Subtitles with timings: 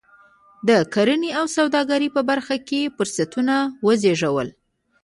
[0.67, 3.55] د کرنې او سوداګرۍ په برخه کې فرصتونه
[3.85, 4.49] وزېږول.